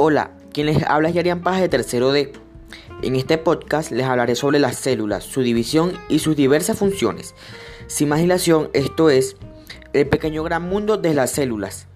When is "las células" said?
4.60-5.24, 11.14-11.88